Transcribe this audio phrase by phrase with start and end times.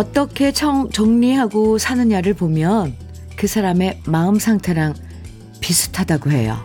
[0.00, 2.96] 어떻게 청, 정리하고 사느냐를 보면
[3.36, 4.94] 그 사람의 마음 상태랑
[5.60, 6.58] 비슷하다고 해요.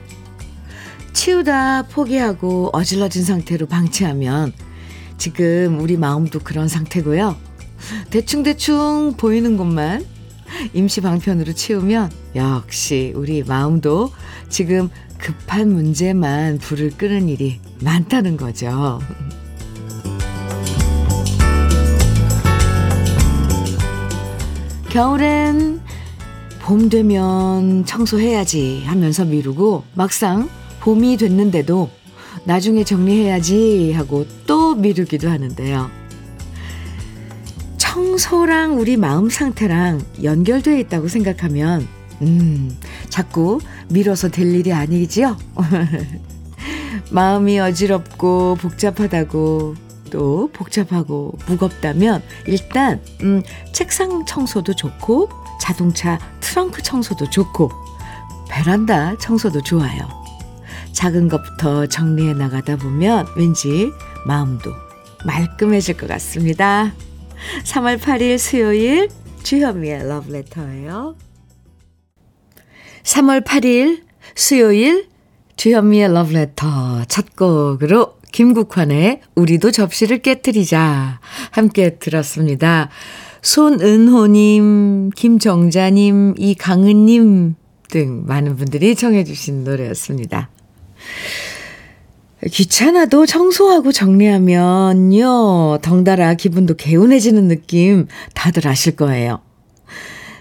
[1.12, 4.54] 치우다 포기하고 어질러진 상태로 방치하면
[5.18, 7.36] 지금 우리 마음도 그런 상태고요.
[8.09, 10.06] 대충대충 보이는 것만
[10.73, 14.14] 임시 방편으로 치우면 역시 우리 마음도
[14.48, 19.02] 지금 급한 문제만 불을 끄는 일이 많다는 거죠.
[24.95, 25.81] 겨울엔
[26.62, 30.49] 봄 되면 청소해야지 하면서 미루고 막상
[30.80, 31.90] 봄이 됐는데도
[32.45, 35.92] 나중에 정리해야지 하고 또 미루기도 하는데요.
[37.75, 41.86] 청소랑 우리 마음 상태랑 연결되어 있다고 생각하면,
[42.22, 42.77] 음,
[43.09, 45.36] 자꾸 미뤄서 될 일이 아니지요?
[47.11, 49.75] 마음이 어지럽고 복잡하다고
[50.16, 57.69] 또 복잡하고 무겁다면 일단 음, 책상 청소도 좋고 자동차 트렁크 청소도 좋고
[58.49, 60.08] 베란다 청소도 좋아요.
[60.93, 63.91] 작은 것부터 정리해 나가다 보면 왠지
[64.25, 64.71] 마음도
[65.25, 66.93] 말끔해질 것 같습니다.
[67.66, 69.09] 3월 8일 수요일
[69.43, 71.17] 주현미의 러브레터예요.
[73.03, 75.09] 3월 8일 수요일
[75.58, 82.89] 주현미의 러브레터 첫 곡으로 김국환의 우리도 접시를 깨뜨리자 함께 들었습니다.
[83.42, 87.55] 손은호님, 김정자님, 이강은님
[87.89, 90.50] 등 많은 분들이 청해 주신 노래였습니다.
[92.52, 99.39] 귀찮아도 청소하고 정리하면요, 덩달아 기분도 개운해지는 느낌 다들 아실 거예요.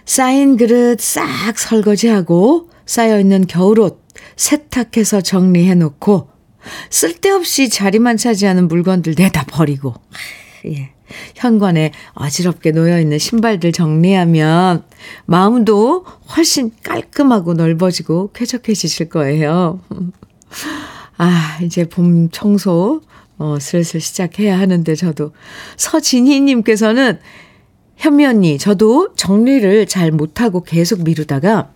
[0.05, 4.03] 쌓인 그릇 싹 설거지하고 쌓여있는 겨울옷
[4.35, 6.34] 세탁해서 정리해놓고
[6.91, 9.95] 쓸데없이 자리만 차지하는 물건들 내다 버리고
[10.67, 10.91] 예.
[11.37, 14.85] 현관에 어지럽게 놓여있는 신발들 정리하면
[15.27, 16.05] 마음도
[16.37, 19.81] 훨씬 깔끔하고 넓어지고 쾌적해지실 거예요.
[21.17, 23.03] 아, 이제 봄 청소,
[23.39, 25.33] 어, 슬슬 시작해야 하는데 저도.
[25.77, 27.21] 서진희님께서는
[27.97, 31.71] 현미 언니, 저도 정리를 잘 못하고 계속 미루다가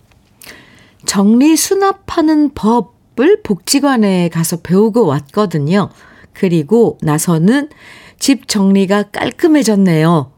[1.05, 5.89] 정리 수납하는 법 을 복지관에 가서 배우고 왔거든요.
[6.33, 7.69] 그리고 나서는
[8.17, 10.31] 집 정리가 깔끔해졌네요.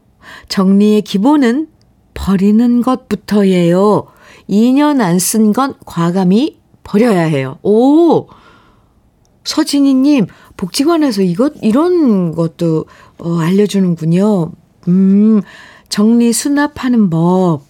[0.48, 1.68] 정리의 기본은
[2.14, 4.06] 버리는 것부터예요.
[4.50, 7.58] 2년 안 쓴 건 과감히 버려야 해요.
[7.62, 8.26] 오!
[9.44, 12.86] 서진희님, 복지관에서 이것, 이런 것도,
[13.18, 14.52] 어, 알려주는군요.
[14.88, 15.42] 음,
[15.88, 17.62] 정리 수납하는 법.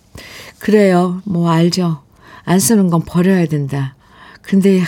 [0.58, 1.20] 그래요.
[1.24, 2.02] 뭐, 알죠.
[2.44, 3.94] 안 쓰는 건 버려야 된다.
[4.42, 4.82] 근데,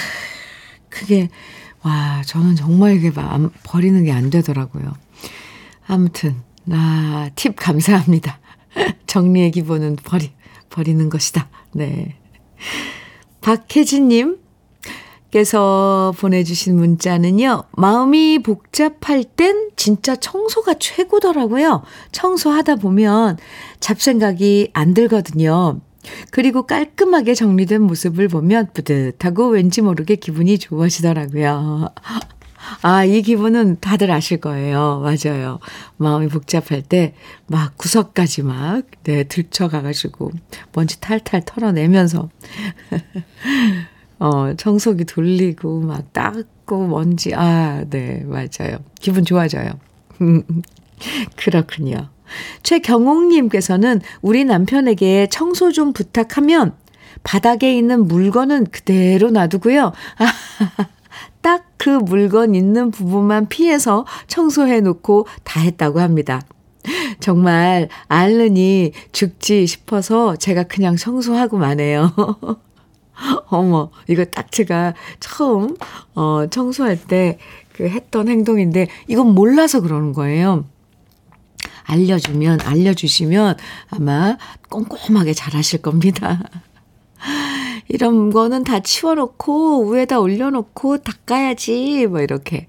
[0.89, 1.29] 그게,
[1.83, 3.11] 와, 저는 정말 이게
[3.63, 4.93] 버리는 게 안 되더라고요.
[5.87, 6.37] 아무튼,
[6.71, 8.39] 아, 팁 감사합니다.
[9.07, 10.33] 정리의 기본은 버리,
[10.71, 11.49] 버리는 것이다.
[11.73, 12.17] 네.
[13.41, 14.39] 박혜진 님,
[15.31, 21.83] 께서 보내주신 문자는요, 마음이 복잡할 땐 진짜 청소가 최고더라고요.
[22.13, 23.37] 청소하다 보면
[23.81, 25.81] 잡생각이 안 들거든요.
[26.31, 31.89] 그리고 깔끔하게 정리된 모습을 보면 뿌듯하고 왠지 모르게 기분이 좋아지더라고요.
[32.81, 35.03] 아, 이 기분은 다들 아실 거예요.
[35.05, 35.59] 맞아요.
[35.99, 37.15] 마음이 복잡할 때
[37.47, 40.31] 막 구석까지 막, 네, 들쳐가가지고
[40.73, 42.31] 먼지 탈탈 털어내면서.
[44.19, 48.79] 어, 청소기 돌리고 막 닦고 먼지, 아, 네, 맞아요.
[48.99, 49.73] 기분 좋아져요.
[51.37, 52.09] 그렇군요.
[52.63, 56.75] 최경옥님께서는 우리 남편에게 청소 좀 부탁하면
[57.23, 59.93] 바닥에 있는 물건은 그대로 놔두고요.
[61.43, 66.41] 딱그 물건 있는 부분만 피해서 청소해 놓고 다 했다고 합니다.
[67.21, 72.13] 정말 알르니 죽지 싶어서 제가 그냥 청소하고 마네요.
[73.49, 75.77] 어머, 이거 딱 제가 처음,
[76.15, 77.39] 어, 청소할 때
[77.75, 80.65] 그 했던 행동인데, 이건 몰라서 그러는 거예요.
[81.85, 83.57] 알려주면, 알려주시면
[83.91, 84.37] 아마
[84.69, 86.43] 꼼꼼하게 잘 하실 겁니다.
[87.89, 92.07] 이런 거는 다 치워놓고, 위에다 올려놓고, 닦아야지.
[92.07, 92.67] 뭐, 이렇게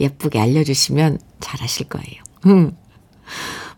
[0.00, 2.22] 예쁘게 알려주시면 잘 하실 거예요.
[2.46, 2.76] 음.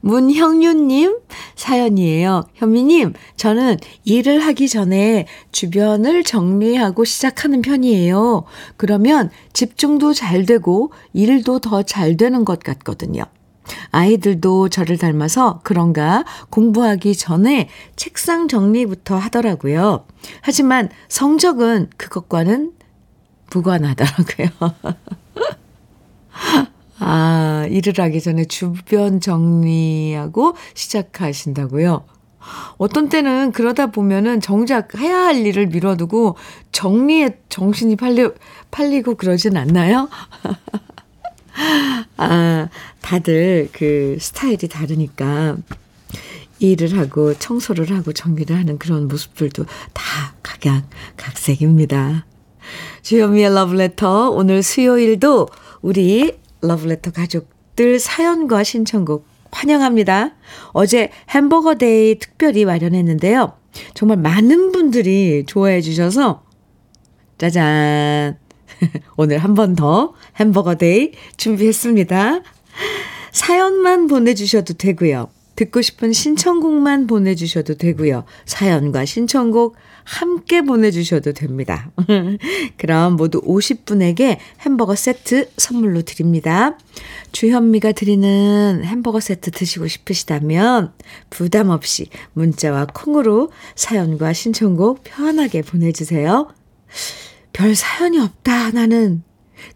[0.02, 1.18] 문형윤님
[1.56, 2.44] 사연이에요.
[2.54, 8.44] 현미님, 저는 일을 하기 전에 주변을 정리하고 시작하는 편이에요.
[8.76, 13.24] 그러면 집중도 잘 되고 일도 더 잘 되는 것 같거든요.
[13.90, 20.04] 아이들도 저를 닮아서 그런가 공부하기 전에 책상 정리부터 하더라고요.
[20.42, 22.72] 하지만 성적은 그것과는
[23.52, 24.48] 무관하더라고요.
[27.00, 32.04] 아, 일을 하기 전에 주변 정리하고 시작하신다고요?
[32.78, 36.36] 어떤 때는 그러다 보면은 정작 해야 할 일을 미뤄두고
[36.72, 38.28] 정리에 정신이 팔리,
[38.70, 40.08] 팔리고 그러진 않나요?
[42.16, 42.68] 아,
[43.00, 45.56] 다들 그 스타일이 다르니까
[46.58, 50.84] 일을 하고 청소를 하고 정리를 하는 그런 모습들도 다 각양
[51.16, 52.26] 각색입니다.
[53.02, 55.48] 주현미의 러브레터 오늘 수요일도
[55.80, 60.32] 우리 러브레터 가족들 사연과 신청곡 환영합니다.
[60.72, 63.54] 어제 햄버거 day 특별히 마련했는데요.
[63.94, 66.44] 정말 많은 분들이 좋아해 주셔서
[67.38, 68.39] 짜잔.
[69.16, 72.40] 오늘 한 번 더 햄버거 day 준비했습니다.
[73.32, 75.28] 사연만 보내주셔도 되고요.
[75.56, 78.24] 듣고 싶은 신청곡만 보내주셔도 되고요.
[78.46, 81.90] 사연과 신청곡 함께 보내주셔도 됩니다.
[82.78, 86.78] 그럼 모두 50분에게 햄버거 세트 선물로 드립니다.
[87.32, 90.92] 주현미가 드리는 햄버거 세트 드시고 싶으시다면
[91.28, 96.48] 부담 없이 문자와 콩으로 사연과 신청곡 편하게 보내주세요.
[97.52, 99.22] 별 사연이 없다, 나는.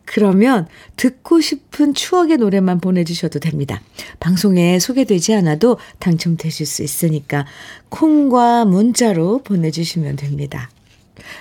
[0.05, 0.67] 그러면
[0.97, 3.82] 듣고 싶은 추억의 노래만 보내주셔도 됩니다.
[4.21, 7.47] 방송에 소개되지 않아도 당첨되실 수 있으니까
[7.91, 10.71] 콩과 문자로 보내주시면 됩니다.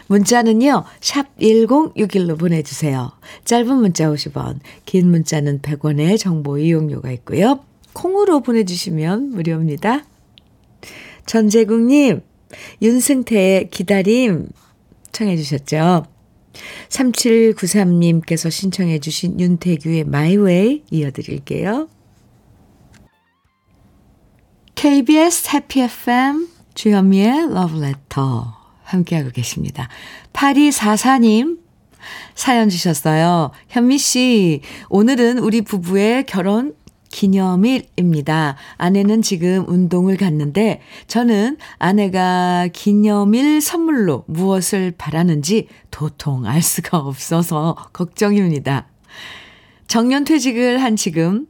[0.08, 3.12] 문자는요, 샵 1061로 보내주세요.
[3.46, 7.60] 짧은 문자 50원, 긴 문자는 100원의 정보 이용료가 있고요.
[7.94, 10.06] 콩으로 보내주시면 무료입니다.
[11.26, 12.22] 전재국님,
[12.82, 14.50] 윤승태의 기다림
[15.12, 16.13] 청해주셨죠?
[16.90, 21.90] 3793님께서 신청해 주신 윤태규의 마이웨이 이어드릴게요.
[24.76, 28.54] KBS 해피 FM 주현미의 러브레터
[28.84, 29.88] 함께하고 계십니다.
[30.34, 31.60] 8244님
[32.36, 33.52] 사연 주셨어요.
[33.70, 36.74] 현미 씨, 오늘은 우리 부부의 결혼
[37.14, 38.56] 기념일입니다.
[38.78, 48.88] 아내는 지금 운동을 갔는데 저는 아내가 기념일 선물로 무엇을 바라는지 도통 알 수가 없어서 걱정입니다.
[49.88, 51.46] 정년 퇴직을 한 지금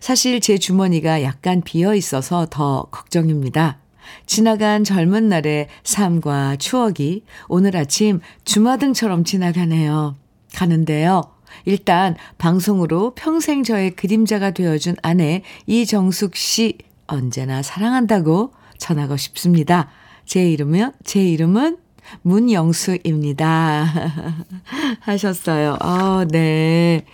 [0.00, 3.78] 사실 제 주머니가 약간 비어 있어서 더 걱정입니다.
[4.26, 10.16] 지나간 젊은 날의 삶과 추억이 오늘 아침 주마등처럼 지나가네요.
[10.54, 11.35] 가는데요.
[11.66, 19.90] 일단 방송으로 평생 저의 그림자가 되어준 아내 이정숙 씨 언제나 사랑한다고 전하고 싶습니다.
[20.24, 21.76] 제 이름은 제 이름은
[22.22, 23.86] 문영수입니다.
[25.00, 25.76] 하셨어요.
[25.80, 27.04] 아, 네.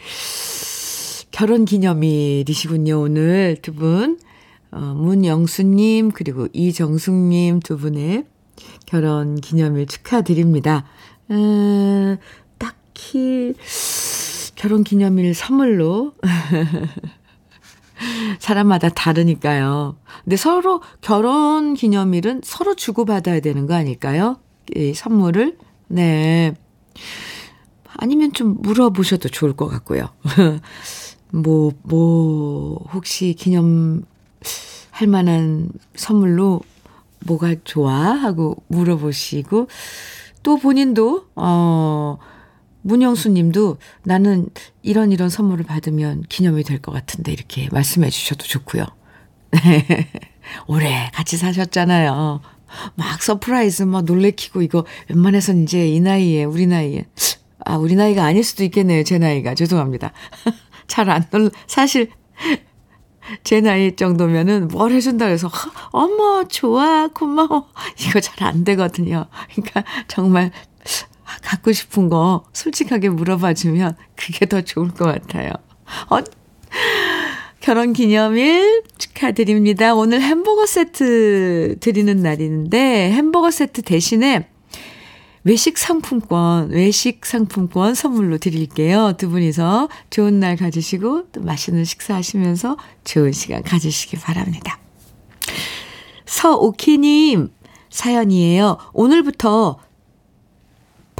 [1.30, 4.18] 결혼 기념일이시군요, 오늘 두 분.
[4.70, 8.24] 어, 문영수님, 그리고 이정숙님 두 분의
[8.86, 10.84] 결혼 기념일 축하드립니다.
[11.30, 12.16] 음,
[12.58, 13.54] 딱히,
[14.62, 16.12] 결혼 기념일 선물로
[18.38, 19.96] 사람마다 다르니까요.
[20.22, 24.38] 근데 서로 결혼 기념일은 서로 주고받아야 되는 거 아닐까요?
[24.76, 25.58] 이 선물을.
[25.88, 26.54] 네.
[27.96, 30.10] 아니면 좀 물어보셔도 좋을 것 같고요.
[31.32, 34.04] 뭐, 뭐, 혹시 기념
[34.92, 36.60] 할 만한 선물로
[37.26, 38.12] 뭐가 좋아?
[38.12, 39.66] 하고 물어보시고,
[40.44, 42.18] 또 본인도, 어,
[42.82, 44.48] 문영수 님도 나는
[44.82, 48.84] 이런 이런 선물을 받으면 기념이 될 것 같은데 이렇게 말씀해 주셔도 좋고요.
[50.66, 52.40] 오래 같이 사셨잖아요.
[52.96, 57.04] 막 surprise 막 놀래키고 이거 웬만해선 이제 이 나이에 우리 나이에
[57.64, 59.04] 아 우리 나이가 아닐 수도 있겠네요.
[59.04, 60.12] 제 나이가 죄송합니다.
[60.88, 62.10] 잘 안 놀 사실
[63.44, 65.48] 제 나이 정도면은 뭘 해준다 그래서
[65.92, 67.68] 어머 좋아 고마워
[68.00, 69.26] 이거 잘 안 되거든요.
[69.54, 70.50] 그러니까 정말
[71.42, 75.50] 갖고 싶은 거 솔직하게 물어봐 주면 그게 더 좋을 것 같아요.
[76.10, 76.18] 어,
[77.60, 79.94] 결혼 기념일 축하드립니다.
[79.94, 84.48] 오늘 햄버거 세트 드리는 날인데 햄버거 세트 대신에
[85.44, 89.14] 외식 상품권, 외식 상품권 선물로 드릴게요.
[89.18, 94.78] 두 분이서 좋은 날 가지시고 또 맛있는 식사 하시면서 좋은 시간 가지시기 바랍니다.
[96.26, 97.50] 서오키님
[97.90, 98.78] 사연이에요.
[98.92, 99.78] 오늘부터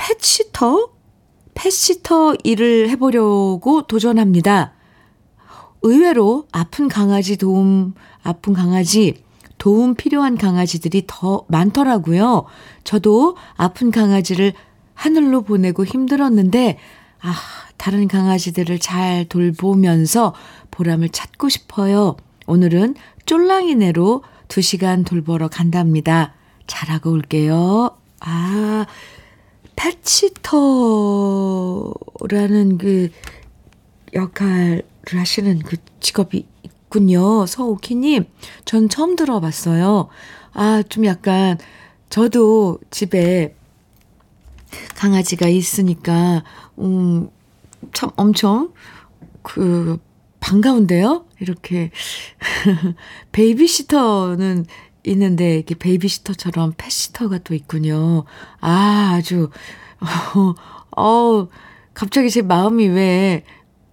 [0.03, 0.91] 펫시터?
[1.55, 4.73] 펫시터 일을 해보려고 도전합니다.
[5.83, 7.95] 의외로 아픈 강아지 도움,
[8.25, 9.23] 아픈 강아지,
[9.59, 12.47] 도움 필요한 강아지들이 더 많더라고요.
[12.83, 14.55] 저도 아픈 강아지를
[14.95, 16.79] 하늘로 보내고 힘들었는데,
[17.21, 17.35] 아,
[17.77, 20.35] 다른 강아지들을 잘 돌보면서
[20.73, 22.17] 보람을 찾고 싶어요.
[22.47, 26.35] 오늘은 쫄랑이네로 2시간 돌보러 간답니다.
[26.67, 27.97] 잘하고 올게요.
[28.21, 28.87] 아,
[29.77, 30.79] 패치터라는
[32.79, 33.11] 그
[34.15, 37.47] 역할 하시는 그 직업이 있군요.
[37.47, 38.25] 서오키님.
[38.65, 40.09] 전 처음 들어봤어요.
[40.53, 41.59] 아, 좀 약간,
[42.11, 43.55] 저도 집에
[44.97, 46.45] 강아지가 있으니까,
[46.79, 47.31] 음,
[47.95, 48.73] 참 엄청,
[49.43, 49.99] 그,
[50.41, 51.25] 반가운데요?
[51.41, 51.91] 이렇게.
[53.33, 54.67] 베이비시터는
[55.05, 58.25] 있는데, 이렇게 베이비시터처럼 펫시터가 또 있군요.
[58.61, 59.51] 아, 아주,
[60.01, 60.55] 어,
[61.01, 61.49] 어
[61.95, 63.45] 갑자기 제 마음이 왜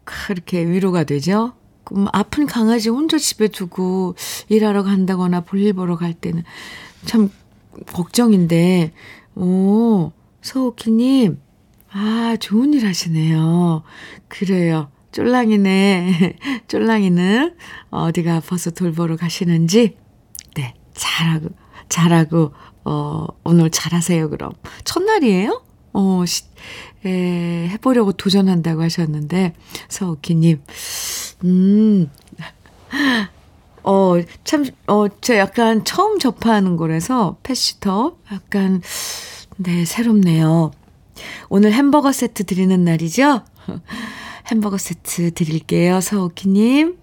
[0.04, 1.54] 그렇게 위로가 되죠?
[1.84, 4.16] 그럼 아픈 강아지 혼자 집에 두고
[4.48, 6.44] 일하러 간다거나 볼일 보러 갈 때는
[7.06, 7.32] 참
[7.88, 8.94] 걱정인데,
[9.36, 10.12] 오,
[10.42, 11.40] 서오키님,
[11.92, 13.84] 아, 좋은 일 하시네요.
[14.28, 14.90] 그래요.
[15.12, 16.38] 쫄랑이네.
[16.68, 17.56] 쫄랑이는
[17.90, 19.99] 어디가 아파서 돌보러 가시는지, 네,
[21.00, 21.50] 잘하고,
[21.88, 22.54] 잘하고,
[22.84, 24.52] 어, 오늘 잘하세요, 그럼.
[24.84, 25.64] 첫날이에요?
[25.94, 26.44] 어, 시,
[27.06, 29.54] 에, 해보려고 도전한다고 하셨는데,
[29.88, 30.62] 서우키님,
[31.46, 32.12] 음,
[33.84, 34.14] 어,
[34.44, 38.82] 참, 어, 저 약간 처음 접하는 거라서, 패시터, 약간,
[39.58, 40.72] 네, 새롭네요.
[41.50, 43.42] 오늘 햄버거 세트 드리는 날이죠?
[44.48, 46.98] 햄버거 세트 드릴게요, 서우키님.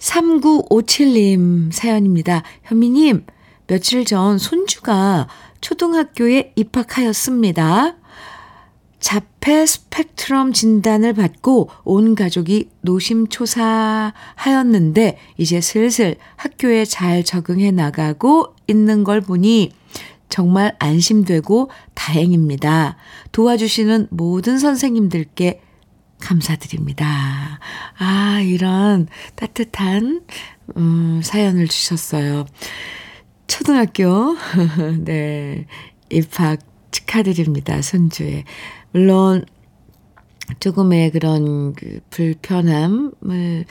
[0.00, 2.42] 3957님 사연입니다.
[2.64, 3.24] 현미님,
[3.66, 5.28] 며칠 전 손주가
[5.60, 7.96] 초등학교에 입학하였습니다.
[8.98, 19.22] 자폐 스펙트럼 진단을 받고 온 가족이 노심초사하였는데 이제 슬슬 학교에 잘 적응해 나가고 있는 걸
[19.22, 19.72] 보니
[20.28, 22.96] 정말 안심되고 다행입니다.
[23.32, 25.62] 도와주시는 모든 선생님들께
[26.20, 27.58] 감사드립니다.
[27.98, 30.22] 아, 이런 따뜻한,
[30.76, 32.46] 음, 사연을 주셨어요.
[33.46, 34.36] 초등학교,
[35.04, 35.66] 네,
[36.10, 36.60] 입학
[36.90, 37.82] 축하드립니다.
[37.82, 38.44] 손주에.
[38.92, 39.44] 물론,
[40.58, 43.64] 조금의 그런 그 불편함을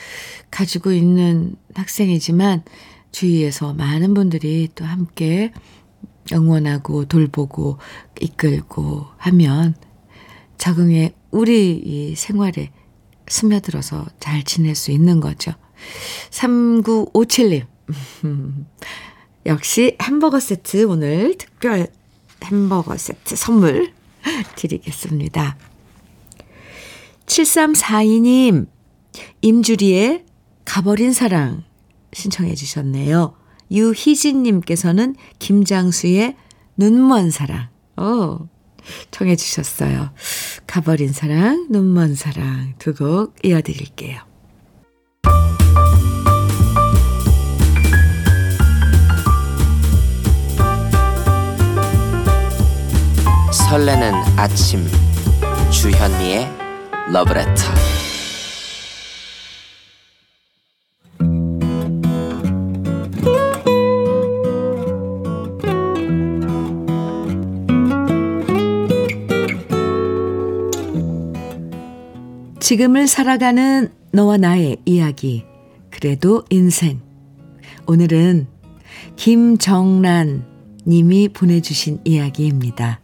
[0.50, 2.63] 가지고 있는 학생이지만,
[3.12, 5.51] 주위에서 많은 분들이 또 함께
[6.32, 7.77] 응원하고 돌보고
[8.22, 9.75] 이끌고 하면
[10.58, 12.72] 적응에 우리 이 생활에
[13.28, 15.54] 스며들어서 잘 지낼 수 있는 거죠.
[16.32, 17.66] 3957님.
[19.46, 21.88] 역시 햄버거 세트 오늘 특별
[22.44, 23.94] 햄버거 세트 선물
[24.56, 25.58] 드리겠습니다.
[27.26, 28.68] 7342님,
[29.42, 30.26] 임주리의
[30.66, 31.64] 가버린 사랑
[32.14, 33.36] 신청해 주셨네요.
[33.72, 36.36] 유희진님께서는 김장수의
[36.76, 38.48] 눈먼 사랑, 오,
[39.12, 40.12] 청해 주셨어요.
[40.70, 44.20] 가버린 사랑, 눈먼 사랑 두 곡 이어드릴게요.
[53.52, 54.86] 설레는 아침
[55.72, 56.50] 주현미의
[57.12, 57.64] 러브레터
[72.70, 75.44] 지금을 살아가는 너와 나의 이야기
[75.90, 77.02] 그래도 인생
[77.88, 78.46] 오늘은
[79.16, 80.46] 김정란
[80.86, 83.00] 님이 보내주신 이야기입니다.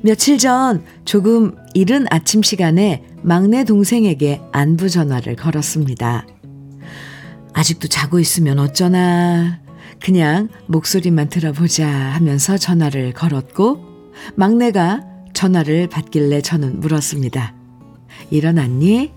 [0.00, 6.26] 며칠 전 조금 이른 아침 시간에 막내 동생에게 안부 전화를 걸었습니다.
[7.52, 9.65] 아직도 자고 있으면 어쩌나.
[10.02, 13.84] 그냥 목소리만 들어보자 하면서 전화를 걸었고,
[14.34, 17.54] 막내가 전화를 받길래 저는 물었습니다.
[18.30, 19.12] 일어났니?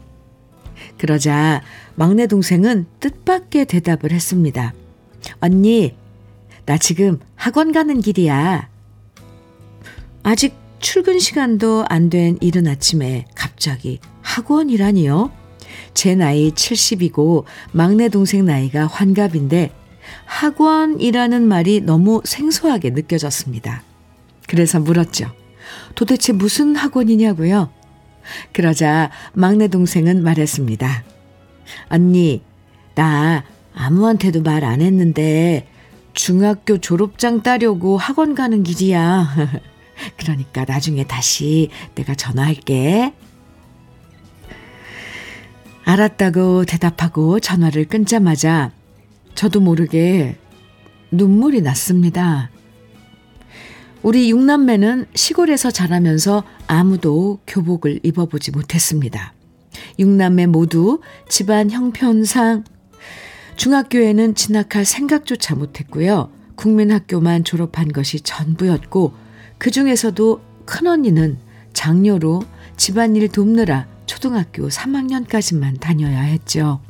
[0.98, 1.62] 그러자
[1.95, 4.74] 막내 동생은 뜻밖의 대답을 했습니다.
[5.39, 5.95] 언니,
[6.65, 8.69] 나 지금 학원 가는 길이야.
[10.24, 15.31] 아직 출근 시간도 안 된 이른 아침에 갑자기 학원이라니요?
[15.93, 19.71] 제 나이 70이고 막내 동생 나이가 환갑인데
[20.25, 23.84] 학원이라는 말이 너무 생소하게 느껴졌습니다.
[24.48, 25.32] 그래서 물었죠.
[25.96, 27.72] 도대체 무슨 학원이냐고요?
[28.54, 31.04] 그러자 막내 동생은 말했습니다.
[31.89, 32.42] 언니,
[32.96, 33.44] 나
[33.75, 35.68] 아무한테도 말 안 했는데
[36.13, 39.28] 중학교 졸업장 따려고 학원 가는 길이야.
[40.18, 43.13] 그러니까 나중에 다시 내가 전화할게.
[45.86, 48.72] 알았다고 대답하고 전화를 끊자마자
[49.39, 50.36] 저도 모르게
[51.12, 52.50] 눈물이 났습니다.
[54.03, 59.34] 우리 육남매는 시골에서 자라면서 아무도 교복을 입어보지 못했습니다.
[59.98, 62.65] 육남매 모두 집안 형편상
[63.55, 66.29] 중학교에는 진학할 생각조차 못했고요.
[66.55, 69.13] 국민학교만 졸업한 것이 전부였고
[69.58, 71.38] 그 중에서도 큰언니는
[71.72, 72.43] 장녀로
[72.75, 76.81] 집안일 돕느라 초등학교 3학년까지만 다녀야 했죠.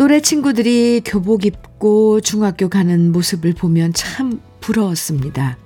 [0.00, 5.58] 또래 친구들이 교복 입고 중학교 가는 모습을 보면 참 부러웠습니다.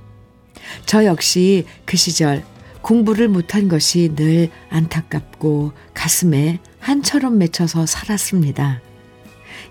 [0.87, 2.43] 저 역시 그 시절
[2.83, 8.81] 공부를 못한 것이 늘 안타깝고 가슴에 한처럼 맺혀서 살았습니다.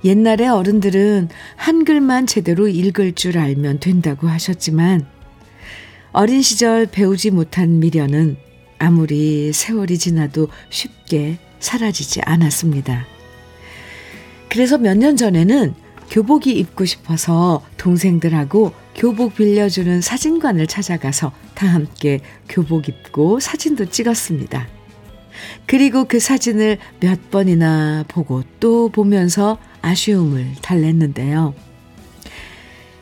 [0.05, 1.27] 옛날에 어른들은
[1.58, 5.05] 한글만 제대로 읽을 줄 알면 된다고 하셨지만
[6.13, 8.38] 어린 시절 배우지 못한 미련은
[8.79, 13.12] 아무리 세월이 지나도 쉽게 사라지지 않았습니다.
[14.53, 15.74] 그래서 몇 년 전에는
[16.12, 24.67] 교복이 입고 싶어서 동생들하고 교복 빌려주는 사진관을 찾아가서 다 함께 교복 입고 사진도 찍었습니다.
[25.65, 31.55] 그리고 그 사진을 몇 번이나 보고 또 보면서 아쉬움을 달랬는데요.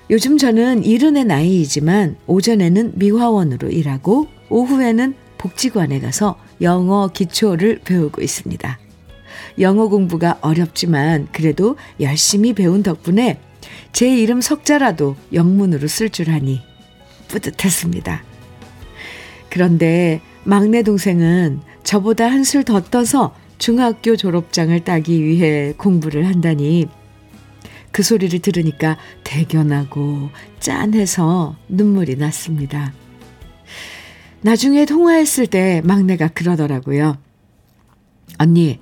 [0.09, 8.80] 요즘 저는 이른의 나이이지만 오전에는 미화원으로 일하고 오후에는 복지관에 가서 영어 기초를 배우고 있습니다.
[9.61, 13.39] 영어 공부가 어렵지만 그래도 열심히 배운 덕분에
[13.93, 16.61] 제 이름 석자라도 영문으로 쓸 줄 아니
[17.27, 18.23] 뿌듯했습니다.
[19.49, 26.87] 그런데 막내 동생은 저보다 한술 더 떠서 중학교 졸업장을 따기 위해 공부를 한다니
[27.91, 32.93] 그 소리를 들으니까 대견하고 짠해서 눈물이 났습니다.
[34.41, 37.17] 나중에 통화했을 때 막내가 그러더라고요.
[38.39, 38.79] 언니,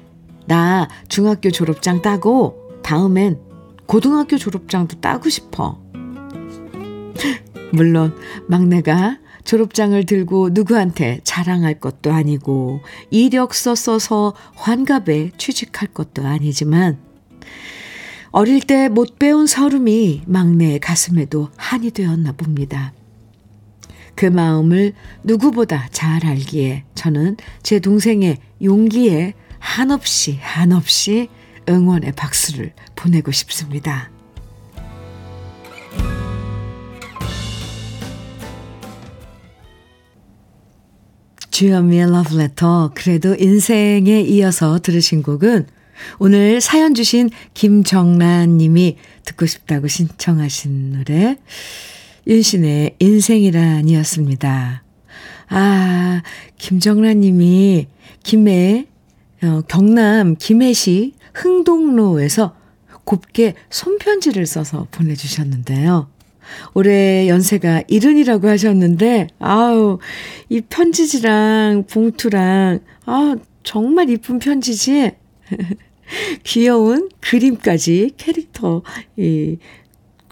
[0.49, 3.39] 나 중학교 졸업장 따고 다음엔
[3.85, 5.79] 고등학교 졸업장도 따고 싶어.
[7.71, 8.15] 물론
[8.47, 12.81] 막내가 졸업장을 들고 누구한테 자랑할 것도 아니고
[13.11, 16.97] 이력서 써서 환갑에 취직할 것도 아니지만
[18.31, 22.93] 어릴 때 못 배운 서름이 막내의 가슴에도 한이 되었나 봅니다.
[24.15, 31.29] 그 마음을 누구보다 잘 알기에 저는 제 동생의 용기에 한없이 한없이
[31.67, 34.09] 응원의 박수를 보내고 싶습니다.
[41.51, 45.67] 주현미의 러브레터 그래도 인생에 이어서 들으신 곡은
[46.17, 48.95] 오늘 사연 주신 김정란 님이
[49.25, 51.35] 듣고 싶다고 신청하신 노래
[52.27, 54.83] 윤신의 인생이란이었습니다.
[55.49, 56.21] 아,
[56.57, 57.87] 김정란 님이
[58.23, 58.85] 김해
[59.43, 62.55] 어, 경남 김해시 흥동로에서
[63.03, 66.09] 곱게 손편지를 써서 보내주셨는데요.
[66.73, 69.99] 올해 연세가 이른이라고 하셨는데, 아우,
[70.49, 75.11] 이 편지지랑 봉투랑, 아, 정말 이쁜 편지지?
[76.43, 78.81] 귀여운 그림까지 캐릭터,
[79.17, 79.57] 이,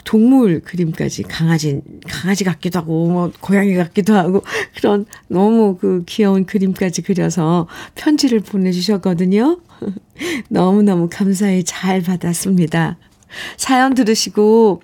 [0.08, 4.42] 동물 그림까지 강아지, 강아지 같기도 하고, 뭐, 고양이 같기도 하고,
[4.78, 9.60] 그런 너무 그 귀여운 그림까지 그려서 편지를 보내주셨거든요.
[10.48, 12.98] 너무너무 감사히 잘 받았습니다.
[13.58, 14.82] 사연 들으시고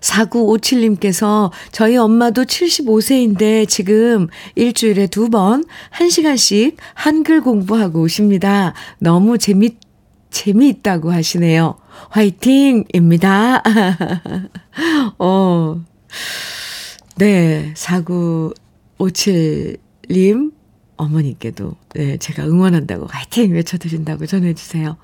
[0.00, 8.72] 4957님께서 저희 엄마도 75세인데 지금 일주일에 두 번, 한 시간씩 한글 공부하고 오십니다.
[8.98, 9.76] 너무 재밌,
[10.34, 11.76] 재미있다고 하시네요.
[12.10, 13.62] 화이팅 입니다.
[15.18, 15.82] 어,
[17.16, 20.52] 네, 4957님,
[20.96, 24.96] 어머니께도, 네, 제가 응원한다고 화이팅 외쳐드린다고 전해주세요.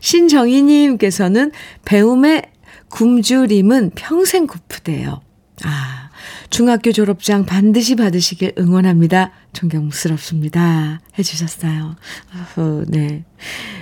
[0.00, 1.52] 신정희님께서는
[1.84, 2.44] 배움의
[2.88, 5.20] 굶주림은 평생 고프대요.
[5.64, 6.08] 아,
[6.48, 9.32] 중학교 졸업장 반드시 받으시길 응원합니다.
[9.58, 11.00] 존경스럽습니다.
[11.18, 11.96] 해주셨어요.
[12.56, 13.24] 어, 네.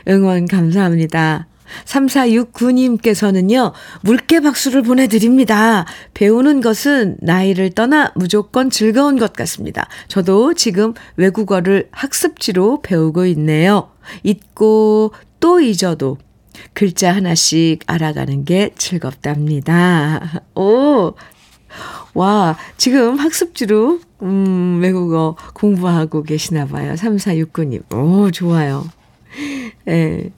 [0.09, 1.47] 응원 감사합니다.
[1.85, 5.85] 3469님께서는요, 물개 박수를 보내드립니다.
[6.15, 9.89] 배우는 것은 나이를 떠나 무조건 즐거운 것 같습니다.
[10.09, 13.91] 저도 지금 외국어를 학습지로 배우고 있네요.
[14.23, 16.17] 잊고 또 잊어도
[16.73, 20.43] 글자 하나씩 알아가는 게 즐겁답니다.
[20.55, 21.15] 오!
[22.15, 26.95] 와, 지금 학습지로, 음, 외국어 공부하고 계시나 봐요.
[26.95, 27.93] 3469님.
[27.95, 28.89] 오, 좋아요.
[29.89, 30.31] 예.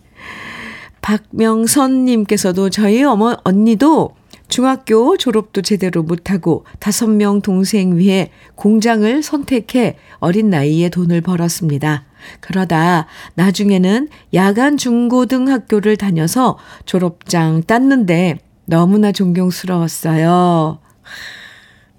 [1.01, 4.11] 박명선님께서도 저희 어머, 언니도
[4.49, 12.05] 중학교 졸업도 제대로 못하고 다섯 명 동생 위해 공장을 선택해 어린 나이에 돈을 벌었습니다.
[12.41, 20.79] 그러다 나중에는 야간 중고등학교를 다녀서 졸업장 땄는데 너무나 존경스러웠어요.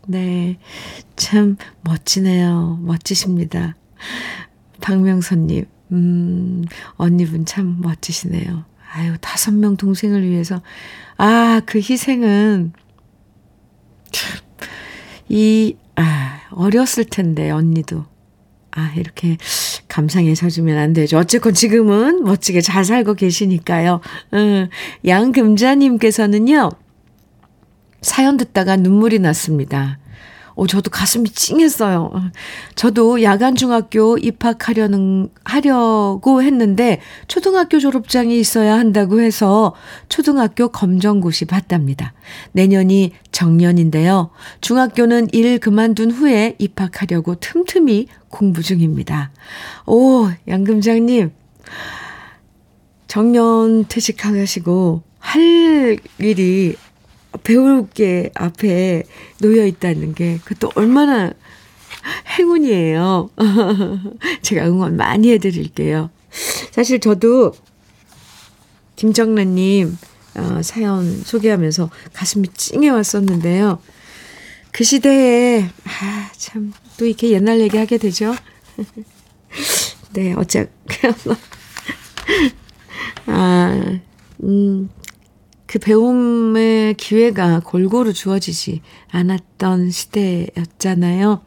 [0.09, 0.57] 네.
[1.15, 2.79] 참 멋지네요.
[2.81, 3.75] 멋지십니다.
[4.81, 8.65] 박명선님, 음, 언니분 참 멋지시네요.
[8.91, 10.63] 아유, 다섯 명 동생을 위해서.
[11.17, 12.73] 아, 그 희생은
[14.11, 14.39] 참
[15.29, 18.03] 이, 아, 어렸을 텐데, 언니도.
[18.71, 19.37] 아, 이렇게
[19.87, 21.19] 감상에 젖으면 안 되죠.
[21.19, 24.01] 어쨌건 지금은 멋지게 잘 살고 계시니까요.
[24.33, 24.69] 음,
[25.05, 26.71] 양금자님께서는요,
[28.01, 29.99] 사연 듣다가 눈물이 났습니다.
[30.59, 32.11] 오, 저도 가슴이 찡했어요.
[32.75, 39.73] 저도 야간 중학교 입학하려는, 하려고 했는데 초등학교 졸업장이 있어야 한다고 해서
[40.09, 42.13] 초등학교 검정고시 봤답니다.
[42.51, 44.31] 내년이 정년인데요.
[44.59, 49.31] 중학교는 일 그만둔 후에 입학하려고 틈틈이 공부 중입니다.
[49.85, 51.31] 오, 양금장님.
[53.07, 56.75] 정년 퇴직하시고 할 일이
[57.43, 59.03] 배울 게 앞에
[59.39, 61.31] 놓여 있다는 게 그것도 얼마나
[62.37, 63.29] 행운이에요.
[64.41, 66.09] 제가 응원 많이 해드릴게요.
[66.71, 67.53] 사실 저도
[68.95, 69.97] 김정란님
[70.35, 73.81] 어, 사연 소개하면서 가슴이 찡해 왔었는데요.
[74.71, 78.35] 그 시대에 아, 참 또 이렇게 옛날 얘기 하게 되죠.
[80.11, 80.69] 네, 어째
[83.25, 83.99] 아,
[84.43, 84.89] 음,
[85.69, 91.41] 그 배움의 기회가 골고루 주어지지 않았던 시대였잖아요.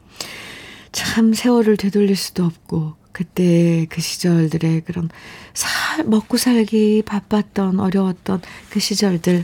[0.93, 5.09] 참 세월을 되돌릴 수도 없고, 그때 그 시절들의 그런
[5.53, 9.43] 살, 먹고 살기 바빴던, 어려웠던 그 시절들.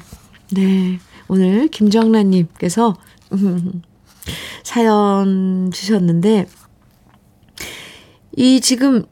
[0.53, 0.99] 네.
[1.27, 2.95] 오늘 김정란 님께서
[4.63, 6.47] 사연 주셨는데,
[8.37, 9.03] 이 지금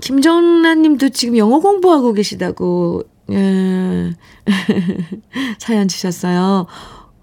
[0.00, 4.12] 김정란 님도 지금 영어 공부하고 계시다고 예.
[5.58, 6.66] 사연 주셨어요.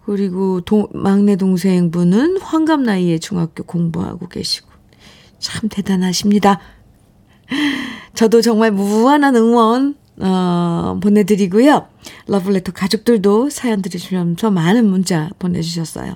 [0.05, 4.69] 그리고 동, 막내 동생분은 환갑 나이에 중학교 공부하고 계시고.
[5.39, 6.59] 참 대단하십니다.
[8.13, 11.87] 저도 정말 무한한 응원, 어, 보내드리고요.
[12.27, 16.15] 러블레터 가족들도 사연 들으시면서 많은 문자 보내주셨어요.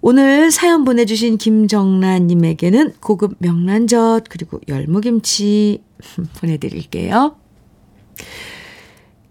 [0.00, 5.82] 오늘 사연 보내주신 김정란님에게는 고급 명란젓, 그리고 열무김치
[6.40, 7.36] 보내드릴게요.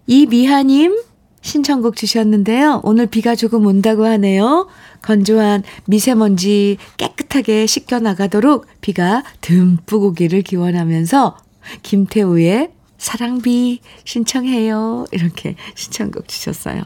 [0.08, 1.00] 이미하님
[1.42, 2.82] 신청곡 주셨는데요.
[2.84, 4.68] 오늘 비가 조금 온다고 하네요.
[5.02, 11.38] 건조한 미세먼지 깨끗하게 씻겨나가도록 비가 듬뿍 오기를 기원하면서
[11.84, 15.06] 김태우의 사랑비 신청해요.
[15.12, 16.84] 이렇게 신청곡 주셨어요.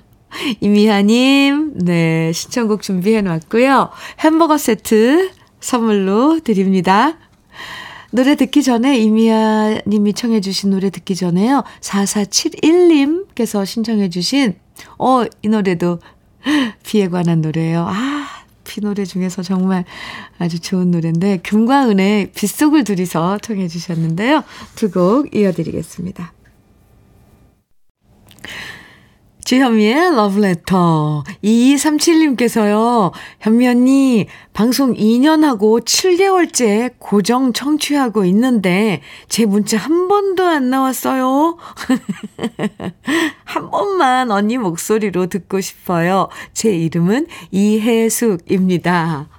[0.60, 3.92] 이미하님, 네, 신청곡 준비해 놨고요.
[4.20, 7.18] 햄버거 세트 선물로 드립니다.
[8.18, 11.64] 노래 듣기 전에 이미아 님이 청해 주신 노래 듣기 전에요.
[11.82, 14.56] 4471님께서 신청해 주신
[14.98, 16.00] 어, 이 노래도
[16.84, 17.86] 비에 관한 노래예요.
[17.88, 18.28] 아,
[18.64, 19.86] 비 노래 중에서 정말
[20.40, 24.44] 아주 좋은 노래인데 금과 은의 빗속을 둘이서 청해 주셨는데요.
[24.74, 26.34] 두 곡 이어드리겠습니다.
[29.48, 31.24] 주현미의 러브레터.
[31.42, 40.70] 2237님께서요, 현미 언니, 방송 2년 하고 7개월째 고정 청취하고 있는데, 제 문자 한 번도 안
[40.70, 41.56] 나왔어요.
[43.46, 46.28] 한 번만 언니 목소리로 듣고 싶어요.
[46.52, 49.30] 제 이름은 이혜숙입니다.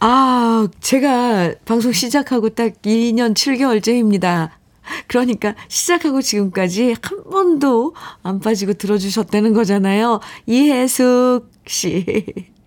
[0.00, 4.57] 아, 제가 방송 시작하고 딱 2년 7개월째입니다.
[5.06, 10.20] 그러니까 시작하고 지금까지 한 번도 안 빠지고 들어주셨다는 거잖아요.
[10.46, 12.24] 이혜숙 씨.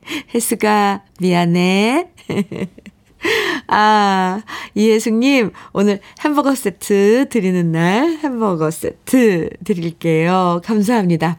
[0.34, 2.10] 혜수가 미안해.
[3.68, 4.42] 아,
[4.74, 10.62] 이혜숙님, 오늘 햄버거 세트 드리는 날 햄버거 세트 드릴게요.
[10.64, 11.38] 감사합니다.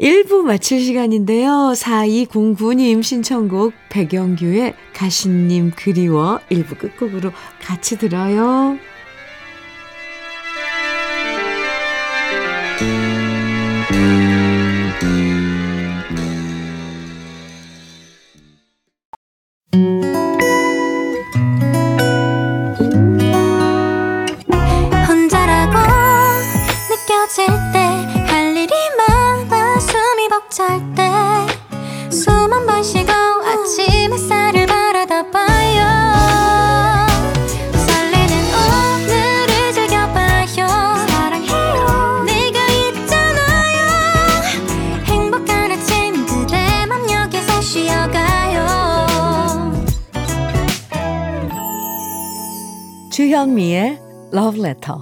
[0.00, 1.72] 1부 마칠 시간인데요.
[1.74, 8.78] 4209님 신청곡 백영규의 가신님 그리워 1부 끝곡으로 같이 들어요.
[12.78, 13.15] thank you
[53.46, 54.00] 주현미의
[54.34, 54.98] Love Letter.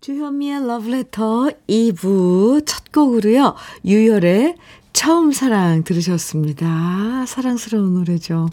[0.00, 3.54] 주현미의 Love Letter 2부 첫 곡으로요.
[3.84, 4.56] 유열의
[4.94, 7.26] 처음 사랑 들으셨습니다.
[7.26, 8.48] 사랑스러운 노래죠.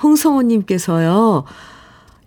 [0.00, 1.44] 홍성호님께서요.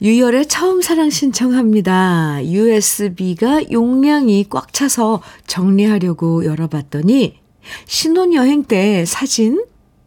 [0.01, 2.43] 유열의 처음 사랑 신청합니다.
[2.43, 7.40] USB가 용량이 꽉 차서 정리하려고 열어봤더니
[7.85, 9.63] 신혼여행 때 사진,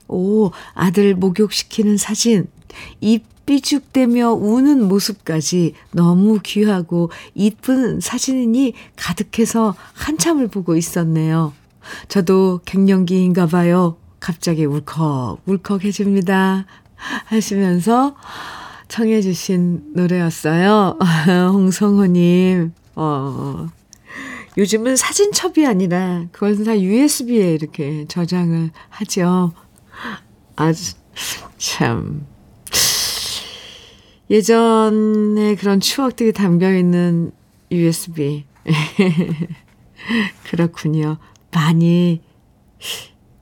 [0.09, 2.47] 오, 아들 목욕시키는 사진,
[3.01, 11.53] 입 삐죽대며 우는 모습까지 너무 귀하고 이쁜 사진이 가득해서 한참을 보고 있었네요.
[12.09, 13.97] 저도 갱년기인가 봐요.
[14.19, 16.65] 갑자기 울컥, 울컥해집니다.
[17.27, 18.17] 하시면서
[18.89, 20.99] 청해주신 노래였어요.
[21.53, 23.69] 홍성호님, 어,
[24.57, 29.53] 요즘은 사진첩이 아니라 그것은 다 USB에 이렇게 저장을 하죠.
[30.57, 30.95] 아주,
[31.59, 32.27] 참.
[34.31, 37.33] 예전에 그런 추억들이 담겨 있는
[37.71, 38.45] USB.
[40.51, 41.19] 그렇군요.
[41.51, 42.23] 많이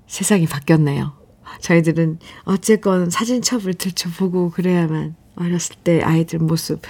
[0.07, 1.12] 세상이 바뀌었네요.
[1.61, 6.83] 저희들은 어쨌건 사진첩을 들춰보고 그래야만 어렸을 때 아이들 모습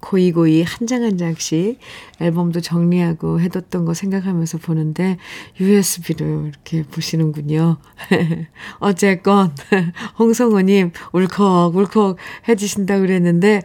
[0.00, 1.78] 고이고이 한 장 한 장씩
[2.20, 5.18] 앨범도 정리하고 해뒀던 거 생각하면서 보는데
[5.60, 7.76] USB로 이렇게 보시는군요.
[8.80, 9.54] 어쨌건
[10.18, 12.16] 홍성호님 울컥 울컥
[12.48, 13.62] 해주신다 그랬는데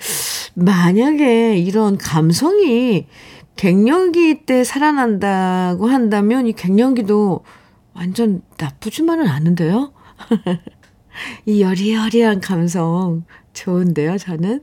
[0.55, 3.07] 만약에 이런 감성이
[3.55, 7.43] 갱년기 때 살아난다고 한다면 이 갱년기도
[7.93, 9.93] 완전 나쁘지만은 않은데요.
[11.45, 14.61] 이 여리여리한 감성 좋은데요, 저는.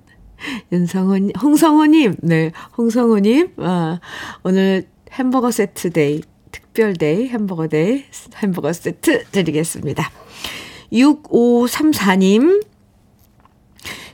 [0.72, 4.00] 윤성호, 홍성호님, 네, 홍성호님, 아,
[4.42, 8.04] 오늘 햄버거 세트 day, 특별 day, 햄버거 day,
[8.36, 10.10] 햄버거 세트 드리겠습니다.
[10.92, 12.64] 6534님,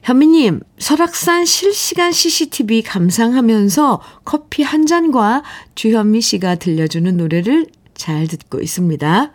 [0.02, 5.42] 현미님, 설악산 실시간 CCTV 감상하면서 커피 한 잔과
[5.74, 9.32] 주현미 씨가 들려주는 노래를 잘 듣고 있습니다.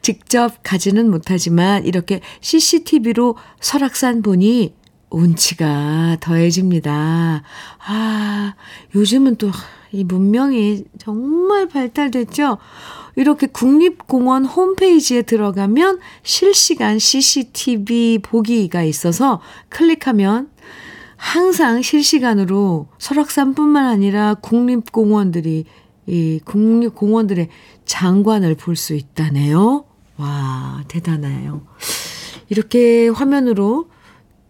[0.00, 4.74] 직접 가지는 못하지만 이렇게 CCTV로 설악산 보니
[5.10, 7.42] 운치가 더해집니다.
[7.86, 8.54] 아,
[8.94, 9.50] 요즘은 또
[9.92, 12.58] 이 문명이 정말 발달됐죠?
[13.16, 20.50] 이렇게 국립공원 홈페이지에 들어가면 실시간 CCTV 보기가 있어서 클릭하면
[21.16, 25.64] 항상 실시간으로 설악산뿐만 아니라 국립공원들이
[26.06, 27.48] 이 국립공원들의
[27.84, 29.84] 장관을 볼 수 있다네요.
[30.16, 31.62] 와, 대단해요.
[32.48, 33.88] 이렇게 화면으로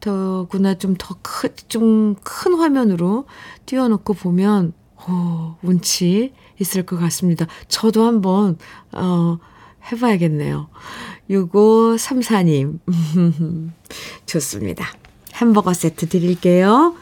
[0.01, 3.27] 더구나 좀 더 큰, 좀 큰 화면으로
[3.67, 4.73] 띄워놓고 보면,
[5.09, 7.47] 오, 운치 있을 것 같습니다.
[7.69, 8.59] 저도 한번,
[8.93, 9.39] 어,
[9.91, 10.69] 해봐야겠네요.
[11.31, 12.79] 6534님.
[14.27, 14.87] 좋습니다.
[15.37, 16.95] 햄버거 세트 드릴게요.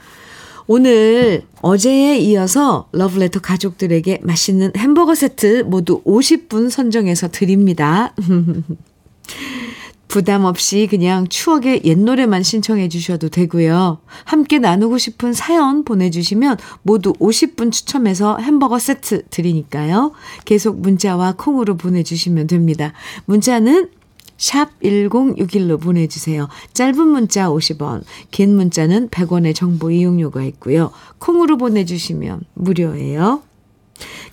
[0.71, 8.15] 오늘 어제에 이어서 러브레터 가족들에게 맛있는 햄버거 세트 모두 50분 선정해서 드립니다.
[10.09, 13.99] 부담 없이 그냥 추억의 옛 노래만 신청해 주셔도 되고요.
[14.25, 20.13] 함께 나누고 싶은 사연 보내주시면 모두 50분 추첨해서 햄버거 세트 드리니까요.
[20.47, 22.95] 계속 문자와 콩으로 보내주시면 됩니다.
[23.27, 23.91] 문자는
[24.39, 26.49] 샵 1061로 보내주세요.
[26.73, 30.91] 짧은 문자 50원, 긴 문자는 100원의 정보 이용료가 있고요.
[31.19, 33.43] 콩으로 보내주시면 무료예요.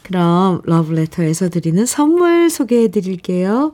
[0.04, 3.74] 그럼 러브레터에서 드리는 선물 소개해 드릴게요.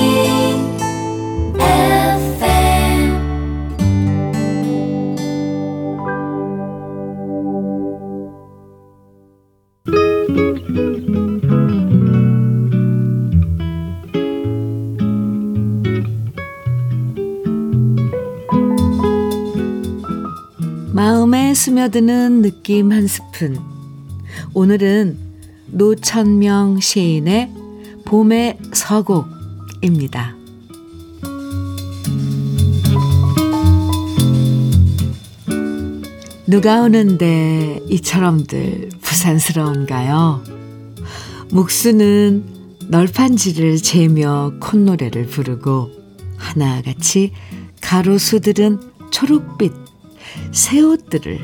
[21.51, 23.59] 피 마음에 스며드는 느낌 한 스푼.
[24.53, 25.17] 오늘은
[25.67, 27.51] 노천명 시인의
[28.05, 30.35] 봄의 서곡입니다.
[36.47, 40.43] 누가 오는데 이처럼들 부산스러운가요?
[41.49, 42.45] 묵수는
[42.87, 45.91] 널판지를 재며 콧노래를 부르고
[46.37, 47.33] 하나같이
[47.81, 48.79] 가로수들은
[49.11, 49.80] 초록빛
[50.51, 51.39] 새 옷들을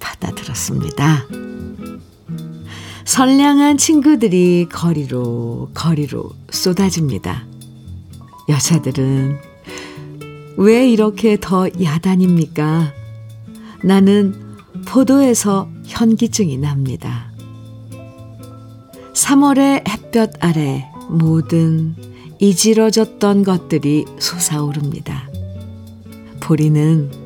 [0.00, 1.26] 받아들었습니다.
[3.04, 7.44] 선량한 친구들이 거리로 거리로 쏟아집니다.
[8.48, 9.38] 여자들은
[10.56, 12.92] 왜 이렇게 더 야단입니까?
[13.84, 17.30] 나는 포도에서 현기증이 납니다.
[19.14, 21.94] 3월의 햇볕 아래 모든
[22.38, 25.28] 이지러졌던 것들이 솟아오릅니다.
[26.40, 27.21] 보리는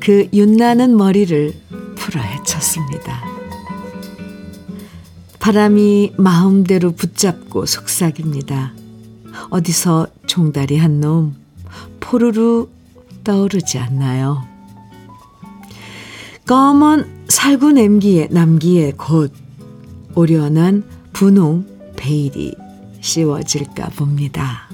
[0.00, 1.52] 그 윤나는 머리를
[1.96, 3.22] 풀어 헤쳤습니다.
[5.38, 8.72] 바람이 마음대로 붙잡고 속삭입니다.
[9.50, 11.36] 어디서 종다리 한 놈
[12.00, 12.66] 포르르
[13.24, 14.46] 떠오르지 않나요?
[16.46, 19.32] 검은 살구 남기에 남기에 곧
[20.14, 22.54] 오련한 분홍 베일이
[23.00, 24.67] 씌워질까 봅니다.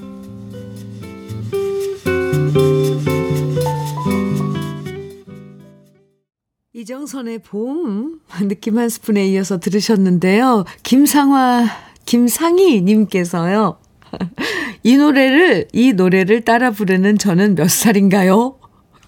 [6.85, 10.65] 이정선의 봄 느낌 한 스푼에 이어서 들으셨는데요.
[10.83, 11.65] 김상화
[12.05, 13.79] 김상희 님께서요.
[14.83, 18.59] 이 노래를 이 노래를 따라 부르는 저는 몇 살인가요?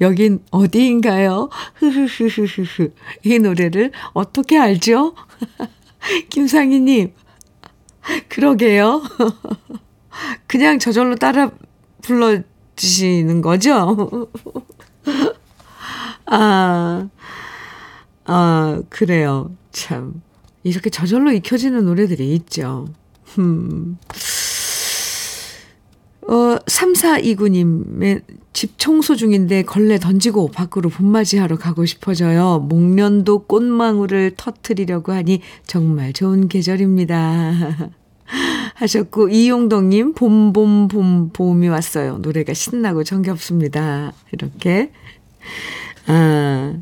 [0.01, 1.51] 여긴 어디인가요?
[1.75, 2.93] 흐흐흐흐흐.
[3.25, 5.13] 이 노래를 어떻게 알죠?
[6.31, 7.13] 김상희 님.
[8.27, 9.03] 그러게요.
[10.47, 11.51] 그냥 저절로 따라
[12.01, 12.39] 불러
[12.75, 14.27] 주시는 거죠?
[16.25, 17.09] 아.
[18.27, 19.51] 아, 그래요.
[19.71, 20.21] 참.
[20.63, 22.89] 이렇게 저절로 익혀지는 노래들이 있죠.
[23.39, 23.97] 음.
[26.27, 32.59] 어, 3429님의 집 청소 중인데 걸레 던지고 밖으로 봄맞이 하러 가고 싶어져요.
[32.67, 37.93] 목련도 꽃망울을 터트리려고 하니 정말 좋은 계절입니다.
[38.75, 42.17] 하셨고, 이용덕님, 봄, 봄, 봄, 봄이 왔어요.
[42.17, 44.11] 노래가 신나고 정겹습니다.
[44.33, 44.91] 이렇게.
[46.07, 46.73] 아,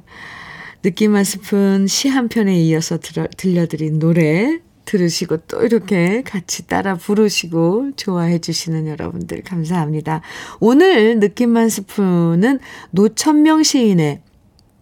[0.86, 6.93] 느낌 한 스푼 시 한 편에 이어서 들어, 들려드린 노래 들으시고 또 이렇게 같이 따라
[6.93, 10.21] 부르시고 좋아해 주시는 여러분들 감사합니다.
[10.60, 12.60] 오늘 느낌 한 스푼은
[12.91, 14.21] 노천명 시인의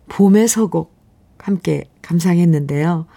[0.09, 0.93] 봄의 서곡
[1.37, 3.07] 함께 감상했는데요.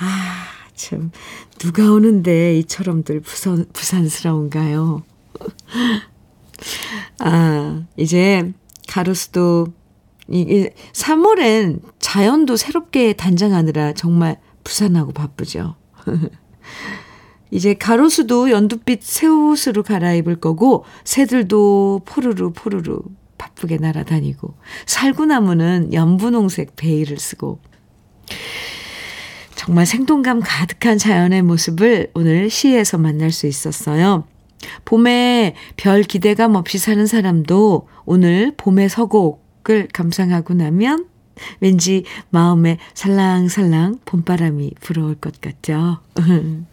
[0.00, 0.44] 아,
[0.74, 1.12] 참,
[1.60, 5.04] 누가 오는데 이처럼들 부산, 부산스러운가요?
[7.20, 8.52] 아, 이제
[8.88, 9.68] 가로수도
[10.32, 15.76] 이게 3월엔 자연도 새롭게 단장하느라 정말 부산하고 바쁘죠.
[17.50, 23.00] 이제 가로수도 연두빛 새 옷으로 갈아입을 거고 새들도 포르르 포르르
[23.36, 24.54] 바쁘게 날아다니고
[24.86, 27.60] 살구나무는 연분홍색 베일을 쓰고
[29.54, 34.24] 정말 생동감 가득한 자연의 모습을 오늘 시에서 만날 수 있었어요.
[34.86, 41.06] 봄에 별 기대감 없이 사는 사람도 오늘 봄의 서곡 을 감상하고 나면
[41.60, 45.98] 왠지 마음에 살랑살랑 봄바람이 불어올 것 같죠.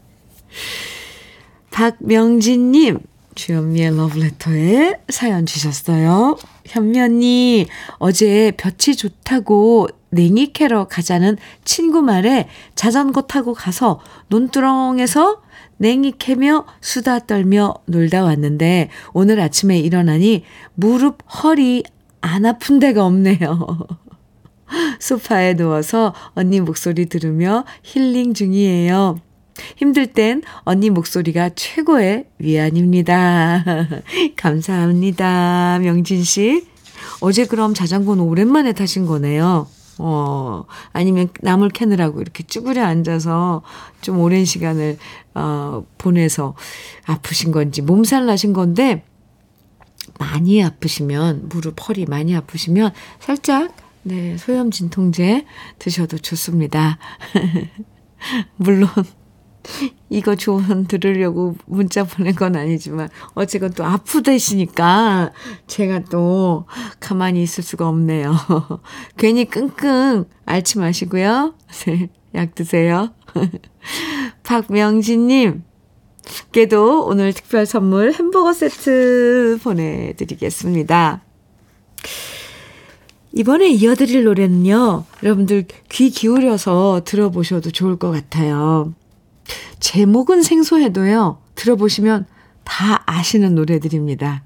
[1.71, 2.99] 박명진님,
[3.35, 6.37] 주현미의 러브레터에 사연 주셨어요.
[6.65, 7.67] 현미 언니,
[7.97, 15.41] 어제 볕이 좋다고 냉이 캐러 가자는 친구 말에 자전거 타고 가서 논두렁에서
[15.77, 21.83] 냉이 캐며 수다 떨며 놀다 왔는데 오늘 아침에 일어나니 무릎, 허리
[22.21, 23.87] 안 아픈 데가 없네요.
[24.99, 29.19] 소파에 누워서 언니 목소리 들으며 힐링 중이에요.
[29.75, 33.65] 힘들 땐 언니 목소리가 최고의 위안입니다.
[34.37, 35.79] 감사합니다.
[35.81, 36.65] 명진 씨.
[37.21, 39.67] 어제 그럼 자전거는 오랜만에 타신 거네요.
[40.01, 40.63] 어,
[40.93, 43.63] 아니면 나물 캐느라고 이렇게 쭈그려 앉아서
[44.01, 44.97] 좀 오랜 시간을,
[45.35, 46.55] 어, 보내서
[47.05, 49.03] 아프신 건지, 몸살 나신 건데,
[50.19, 55.45] 많이 아프시면, 무릎, 허리 많이 아프시면, 살짝, 네, 소염 진통제
[55.79, 56.99] 드셔도 좋습니다.
[58.57, 58.89] 물론,
[60.09, 65.31] 이거 조언 들으려고 문자 보낸 건 아니지만, 어쨌건 또 아프대시니까
[65.67, 66.65] 제가 또
[66.99, 68.35] 가만히 있을 수가 없네요.
[69.17, 71.55] 괜히 끙끙 앓지 마시고요.
[71.85, 73.13] 네, 약 드세요.
[74.43, 75.63] 박명진님,
[76.51, 81.21] 께도 오늘 특별 선물 햄버거 세트 보내드리겠습니다.
[83.33, 88.93] 이번에 이어드릴 노래는요, 여러분들 귀 기울여서 들어보셔도 좋을 것 같아요.
[89.79, 92.25] 제목은 생소해도요, 들어보시면
[92.63, 94.43] 다 아시는 노래들입니다.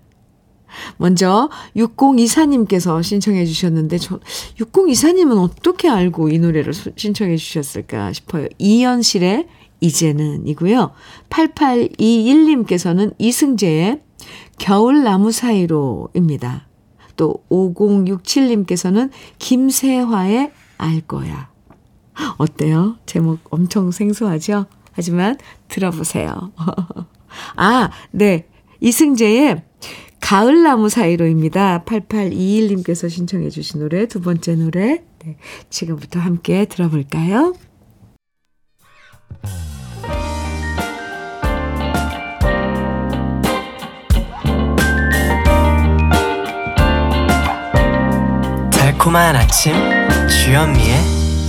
[0.98, 4.20] 먼저 6024님께서 신청해 주셨는데 저
[4.60, 8.48] 6024님은 어떻게 알고 이 노래를 신청해 주셨을까 싶어요.
[8.58, 9.48] 이연실의
[9.84, 10.92] 이제는이고요.
[11.30, 14.02] 8821님께서는 이승재의
[14.58, 16.68] 겨울 나무 사이로입니다.
[17.18, 21.52] 또 5067님께서는 김세화의 알 거야.
[22.38, 22.98] 어때요?
[23.06, 24.66] 제목 엄청 생소하죠?
[24.94, 26.52] 하지만 들어보세요.
[27.58, 28.48] 아, 네.
[28.80, 29.64] 이승재의
[30.22, 31.84] 가을나무 사이로입니다.
[31.84, 35.04] 8821님께서 신청해 주신 노래, 두 번째 노래.
[35.20, 35.38] 네.
[35.70, 37.54] 지금부터 함께 들어볼까요?
[49.04, 49.74] 달콤한 아침
[50.30, 50.96] 주현미의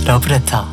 [0.05, 0.65] 러브레터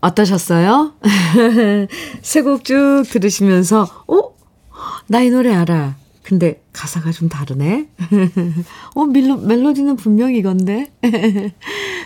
[0.00, 0.94] 어떠셨어요?
[2.22, 4.32] 세 곡 쭉 들으시면서, 어?
[5.08, 5.94] 나 이 노래 알아.
[6.22, 7.88] 근데 가사가 좀 다르네?
[8.96, 10.90] 어, 멜로, 멜로디는 분명히 이건데?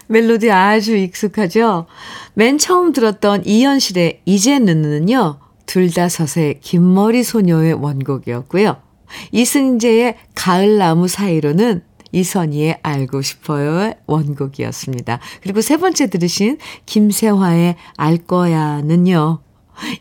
[0.09, 1.87] 멜로디 아주 익숙하죠?
[2.35, 8.86] 맨 처음 들었던 이현실의 이제는은요, 둘다섯의 긴머리 소녀의 원곡이었고요.
[9.33, 15.21] 이승재의 가을나무 사이로는 이선희의 알고 싶어요의 원곡이었습니다.
[15.43, 19.41] 그리고 세 번째 들으신 김세화의 알 거야는요.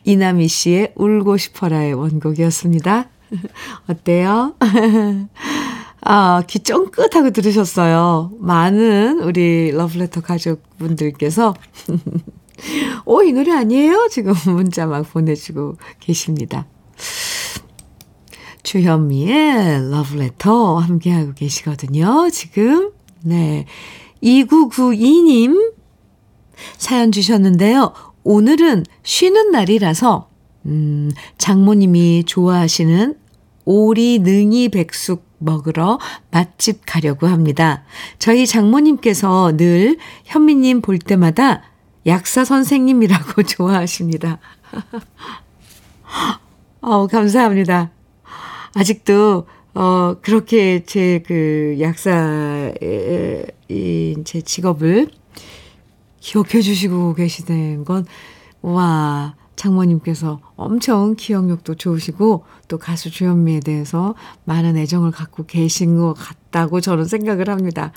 [0.05, 3.09] 이남희 씨의 울고 싶어라의 원곡이었습니다.
[3.89, 4.55] 어때요?
[6.07, 8.31] 아, 귀 쫑긋하고 들으셨어요.
[8.39, 11.55] 많은 우리 러브레터 가족분들께서
[13.05, 14.07] 오, 이 노래 아니에요?
[14.11, 16.67] 지금 문자 막 보내주고 계십니다.
[18.65, 22.29] 주현미의 러브레터 함께하고 계시거든요.
[22.31, 22.91] 지금.
[23.23, 23.65] 네.
[24.21, 25.73] 2992님
[26.77, 27.93] 사연 주셨는데요.
[28.23, 30.29] 오늘은 쉬는 날이라서,
[30.65, 33.15] 음, 장모님이 좋아하시는
[33.65, 35.99] 오리 능이 백숙 먹으러
[36.31, 37.83] 맛집 가려고 합니다.
[38.17, 41.61] 저희 장모님께서 늘 현미님 볼 때마다
[42.07, 44.39] 약사 선생님이라고 좋아하십니다.
[46.81, 47.91] 어, 감사합니다.
[48.75, 52.75] 아직도, 어, 그렇게 제 그 약사인
[54.25, 55.09] 제 직업을
[56.19, 58.05] 기억해 주시고 계시는 건,
[58.61, 64.13] 와, 장모님께서 엄청 기억력도 좋으시고, 또 가수 주현미에 대해서
[64.43, 67.93] 많은 애정을 갖고 계신 것 같다고 저는 생각을 합니다.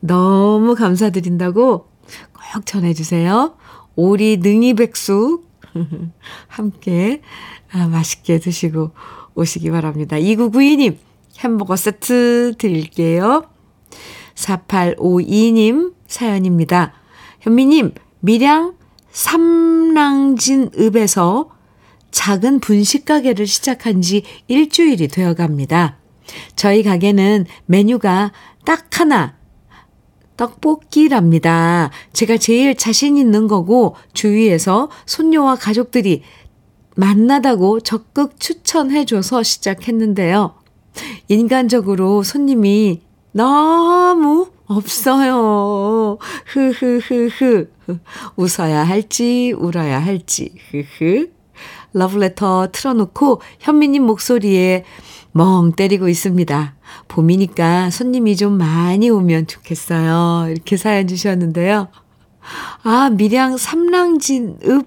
[0.00, 1.86] 너무 감사드린다고
[2.54, 3.54] 꼭 전해주세요.
[3.94, 5.48] 오리 능이백숙
[6.48, 7.22] 함께
[7.72, 8.90] 아, 맛있게 드시고
[9.34, 10.16] 오시기 바랍니다.
[10.16, 10.96] 2992님
[11.40, 13.44] 햄버거 세트 드릴게요.
[14.34, 16.92] 4852님 사연입니다.
[17.40, 18.74] 현미님 밀양
[19.10, 21.50] 삼랑진 읍에서
[22.10, 25.98] 작은 분식 가게를 시작한 지 일주일이 되어 갑니다.
[26.54, 28.32] 저희 가게는 메뉴가
[28.64, 29.36] 딱 하나,
[30.36, 31.90] 떡볶이랍니다.
[32.12, 36.22] 제가 제일 자신 있는 거고, 주위에서 손녀와 가족들이
[36.96, 40.54] 만나다고 적극 추천해줘서 시작했는데요.
[41.28, 46.18] 인간적으로 손님이 너무 없어요.
[46.46, 47.68] 흐흐흐흐.
[48.36, 51.30] 웃어야 할지, 울어야 할지, 흐흐.
[51.94, 54.84] 러브레터 틀어놓고 현미님 목소리에
[55.32, 56.74] 멍 때리고 있습니다.
[57.08, 60.50] 봄이니까 손님이 좀 많이 오면 좋겠어요.
[60.50, 61.88] 이렇게 사연 주셨는데요.
[62.82, 64.86] 아, 밀양 삼랑진 읍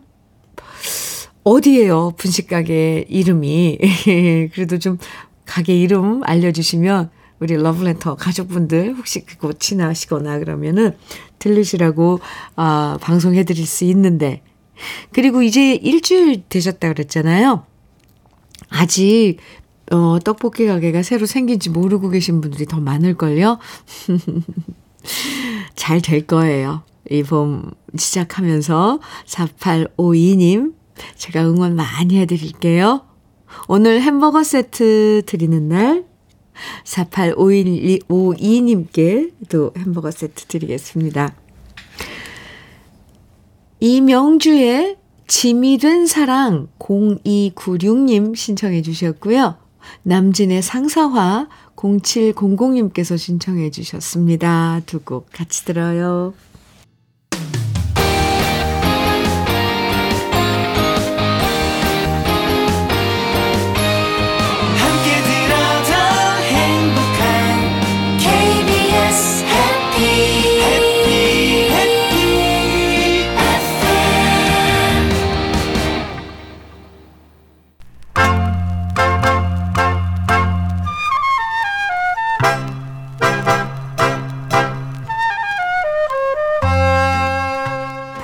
[1.45, 2.13] 어디예요?
[2.17, 3.77] 분식가게 이름이.
[4.53, 4.97] 그래도 좀
[5.45, 10.97] 가게 이름 알려주시면 우리 러브레터 가족분들 혹시 그곳 지나시거나 그러면은
[11.37, 12.19] 들르시라고
[12.55, 14.41] 아, 방송해 드릴 수 있는데
[15.11, 17.63] 그리고 이제 일주일 되셨다 그랬잖아요.
[18.69, 19.37] 아직
[19.91, 23.59] 어, 떡볶이 가게가 새로 생긴지 모르고 계신 분들이 더 많을걸요?
[25.75, 26.81] 잘 될 거예요.
[27.11, 30.73] 이 봄 시작하면서 4852님,
[31.15, 33.01] 제가 응원 많이 해드릴게요.
[33.67, 36.05] 오늘 햄버거 세트 드리는 날,
[36.83, 41.35] 4852님께 또 햄버거 세트 드리겠습니다.
[43.79, 49.57] 이명주의 짐이 된 사랑 0296님 신청해 주셨고요.
[50.03, 54.81] 남진의 상사화 0700님께서 신청해 주셨습니다.
[54.85, 56.33] 두 곡 같이 들어요.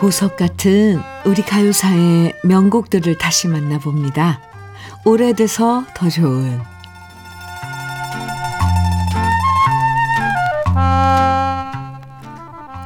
[0.01, 4.41] 보석 같은 우리 가요사의 명곡들을 다시 만나봅니다.
[5.05, 6.59] 오래돼서 더 좋은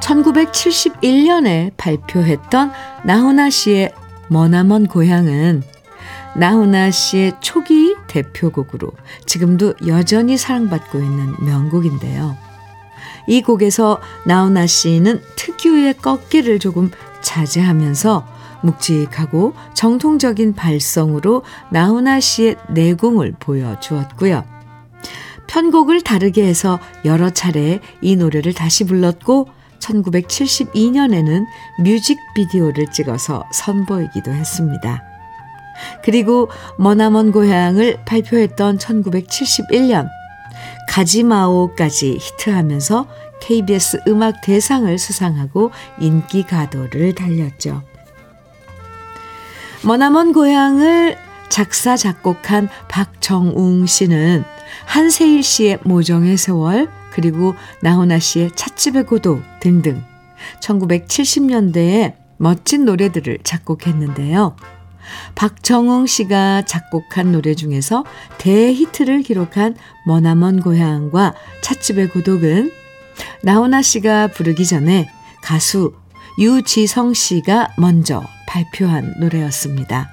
[0.02, 2.74] 1971년에 발표했던
[3.06, 3.94] 나훈아 씨의
[4.28, 5.64] 머나먼 고향은
[6.36, 8.92] 나훈아 씨의 초기 대표곡으로
[9.26, 12.36] 지금도 여전히 사랑받고 있는 명곡인데요.
[13.28, 16.92] 이 곡에서 나훈아 씨는 특유의 꺾기를 조금
[17.26, 18.26] 자제하면서
[18.62, 24.46] 묵직하고 정통적인 발성으로 나훈아 씨의 내공을 보여주었고요.
[25.48, 29.50] 편곡을 다르게 해서 여러 차례 이 노래를 다시 불렀고
[29.80, 31.46] 1972년에는
[31.82, 35.04] 뮤직비디오를 찍어서 선보이기도 했습니다.
[36.04, 40.08] 그리고 머나먼 고향을 발표했던 1971년
[40.90, 43.08] 가지마오까지 히트하면서
[43.46, 47.84] KBS 음악 대상을 수상하고 인기 가도를 달렸죠.
[49.84, 51.16] 머나먼 고향을
[51.50, 54.44] 작사 작곡한 박정웅 씨는
[54.88, 60.04] 한세일 씨의 모정의 세월 그리고 나훈아 씨의 찻집의 고도 등등
[60.60, 64.56] 1970년대에 멋진 노래들을 작곡했는데요.
[65.36, 68.06] 박정웅 씨가 작곡한 노래 중에서
[68.40, 69.76] 대히트를 기록한
[70.08, 72.85] 머나먼 고향과 찻집의 고독은
[73.44, 75.10] 나훈아 씨가 부르기 전에
[75.42, 75.94] 가수
[76.40, 80.10] 유지성 씨가 먼저 발표한 노래였습니다.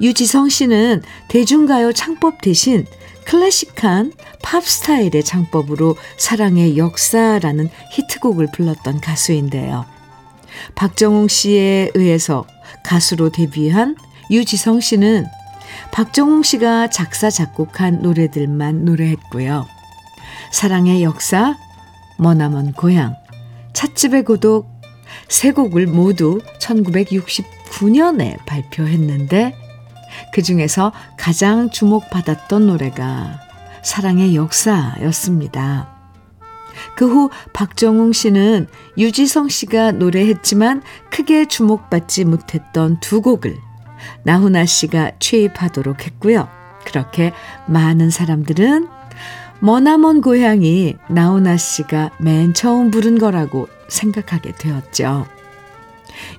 [0.00, 2.86] 유지성 씨는 대중가요 창법 대신
[3.26, 4.12] 클래식한
[4.42, 9.86] 팝 스타일의 창법으로 사랑의 역사라는 히트곡을 불렀던 가수인데요.
[10.74, 12.46] 박정웅 씨에 의해서
[12.84, 13.96] 가수로 데뷔한
[14.30, 15.26] 유지성 씨는
[15.92, 19.66] 박정웅 씨가 작사, 작곡한 노래들만 노래했고요.
[20.52, 21.56] 사랑의 역사,
[22.20, 23.16] 머나먼 고향,
[23.72, 24.68] 찻집의 고독,
[25.28, 29.54] 세 곡을 모두 1969년에 발표했는데
[30.32, 33.40] 그 중에서 가장 주목받았던 노래가
[33.82, 35.98] 사랑의 역사였습니다.
[36.96, 38.68] 그 후 박정웅 씨는
[38.98, 43.56] 유지성 씨가 노래했지만 크게 주목받지 못했던 두 곡을
[44.24, 46.48] 나훈아 씨가 취입하도록 했고요.
[46.84, 47.32] 그렇게
[47.66, 48.99] 많은 사람들은
[49.60, 55.26] 머나먼 고향이 나훈아 씨가 맨 처음 부른 거라고 생각하게 되었죠.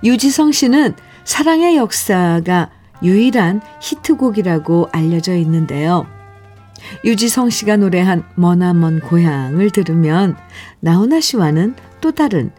[0.03, 2.71] 유지성 씨는 사랑의 역사가
[3.03, 6.07] 유일한 히트곡이라고 알려져 있는데요.
[7.05, 10.35] 유지성 씨가 노래한 머나먼 고향을 들으면
[10.79, 12.51] 나훈아 씨와는 또 다른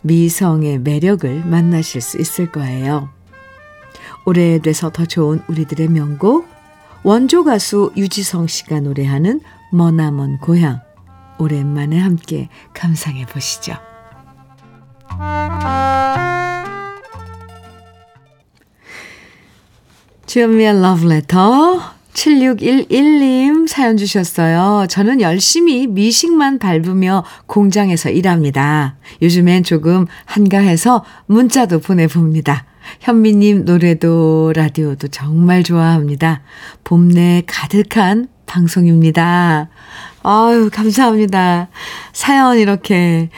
[0.00, 3.10] 미성의 매력을 만나실 수 있을 거예요.
[4.24, 6.55] 오래돼서 더 좋은 우리들의 명곡
[7.06, 9.40] 원조 가수 유지성 씨가 노래하는
[9.70, 10.80] 머나먼 고향
[11.38, 13.74] 오랜만에 함께 감상해 보시죠.
[20.26, 21.80] 주현미의 러브레터
[22.12, 24.88] 7611님 사연 주셨어요.
[24.88, 28.96] 저는 열심히 미식만 밟으며 공장에서 일합니다.
[29.22, 32.66] 요즘엔 조금 한가해서 문자도 보내봅니다.
[33.00, 36.42] 현미님 노래도 라디오도 정말 좋아합니다.
[36.84, 39.68] 봄내 가득한 방송입니다.
[40.22, 41.68] 아유, 감사합니다.
[42.12, 43.30] 사연 이렇게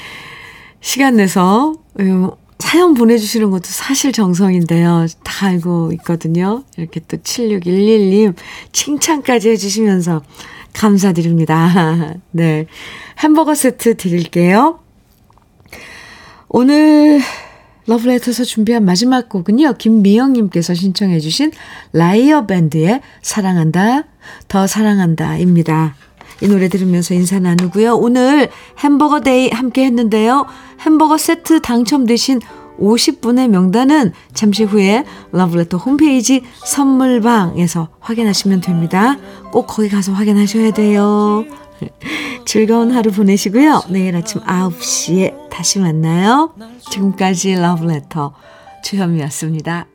[0.81, 5.07] 시간 내서 음, 사연 보내주시는 것도 사실 정성인데요.
[5.23, 6.65] 다 알고 있거든요.
[6.77, 8.35] 이렇게 또 7611님
[8.73, 10.23] 칭찬까지 해주시면서
[10.73, 12.17] 감사드립니다.
[12.31, 12.67] 네.
[13.19, 14.81] 햄버거 세트 드릴게요.
[16.49, 17.21] 오늘
[17.89, 19.75] 러브레터에서 준비한 마지막 곡은요.
[19.79, 21.51] 김미영님께서 신청해 주신
[21.93, 24.05] 라이어 밴드의 사랑한다,
[24.47, 25.97] 더 사랑한다입니다.
[26.43, 27.97] 이 노래 들으면서 인사 나누고요.
[27.97, 30.47] 오늘 햄버거 day 함께 했는데요.
[30.81, 32.41] 햄버거 세트 당첨되신
[32.79, 39.17] 50분의 명단은 잠시 후에 러브레터 홈페이지 선물방에서 확인하시면 됩니다.
[39.51, 41.45] 꼭 거기 가서 확인하셔야 돼요.
[42.47, 43.83] 즐거운 하루 보내시고요.
[43.91, 46.55] 내일 아침 9시에 다시 만나요.
[46.91, 48.33] 지금까지 러브레터
[48.85, 49.87] 주현미였습니다.